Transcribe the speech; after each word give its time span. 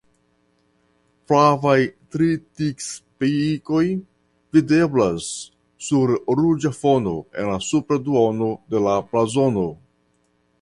Flavaj 1.31 1.75
tritikspikoj 2.15 3.83
videblas 4.57 5.29
sur 5.89 6.15
ruĝa 6.41 6.73
fono 6.79 7.15
en 7.43 7.51
la 7.53 7.59
supra 7.69 7.99
duono 8.09 8.49
de 8.75 8.83
la 8.89 8.97
blazono. 9.13 9.69